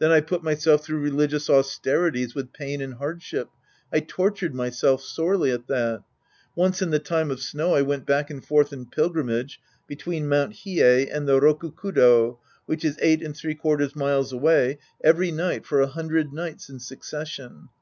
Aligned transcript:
Then 0.00 0.10
I 0.10 0.20
put 0.20 0.42
myself 0.42 0.84
through 0.84 1.00
religious 1.00 1.48
austerities 1.48 2.34
with 2.34 2.52
pain 2.52 2.82
and 2.82 2.92
hardship. 2.92 3.48
I 3.90 4.00
tortured 4.00 4.54
myself 4.54 5.00
sorely 5.02 5.50
at 5.50 5.66
that. 5.68 6.02
Once 6.54 6.82
in 6.82 6.90
the 6.90 6.98
time 6.98 7.30
of 7.30 7.40
snow 7.40 7.74
I 7.74 7.80
went 7.80 8.04
back 8.04 8.28
and 8.28 8.44
forth 8.44 8.74
in 8.74 8.84
pilgrimage 8.84 9.58
between 9.86 10.28
Mt. 10.28 10.52
Hiei 10.56 11.08
and 11.10 11.26
the 11.26 11.40
RokkakudS, 11.40 12.36
which 12.66 12.84
is 12.84 12.98
eight 13.00 13.22
and 13.22 13.34
three 13.34 13.54
quarters 13.54 13.96
miles 13.96 14.30
away, 14.30 14.76
every 15.02 15.30
night 15.32 15.64
for 15.64 15.80
a 15.80 15.86
hundred 15.86 16.34
nights 16.34 16.68
in 16.68 16.78
succes 16.78 17.30
sion. 17.30 17.70